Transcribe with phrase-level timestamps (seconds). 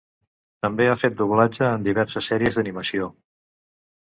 [0.65, 3.11] També ha fet doblatge en diverses sèries d'animació.